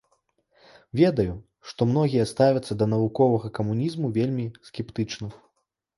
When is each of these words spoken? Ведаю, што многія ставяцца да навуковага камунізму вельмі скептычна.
Ведаю, 1.01 1.33
што 1.71 1.81
многія 1.91 2.25
ставяцца 2.33 2.79
да 2.79 2.85
навуковага 2.97 3.47
камунізму 3.59 4.13
вельмі 4.17 4.45
скептычна. 4.71 5.27